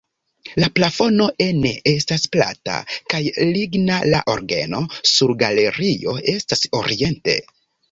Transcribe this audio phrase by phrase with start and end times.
[0.61, 2.79] La plafono ene estas plata
[3.13, 7.41] kaj ligna, la orgeno sur galerio estas oriente.